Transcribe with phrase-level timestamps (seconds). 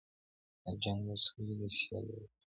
[0.63, 2.39] د جنګ د سولي د سیالیو وطن-